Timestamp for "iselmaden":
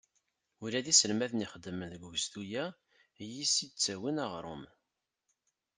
0.91-1.43